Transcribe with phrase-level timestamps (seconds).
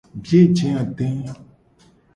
[0.23, 1.09] Biye je ade.